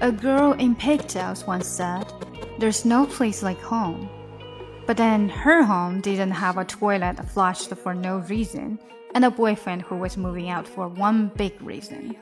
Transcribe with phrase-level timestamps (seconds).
[0.00, 2.04] A girl in pigtails once said,
[2.58, 4.08] There's no place like home.
[4.86, 8.78] But then her home didn't have a toilet flushed for no reason,
[9.14, 12.14] and a boyfriend who was moving out for one big reason.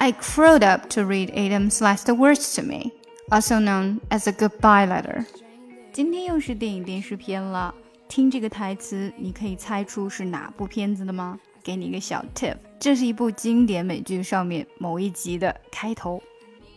[0.00, 2.92] I curled up to read Adam's last words to me,
[3.30, 5.26] also known as a goodbye letter.
[5.92, 7.74] 今天又是电影电视片了，
[8.08, 11.38] 听这个台词，你可以猜出是哪部片子的吗？
[11.62, 16.22] 给你一个小 tip，这是一部经典美剧上面某一集的开头。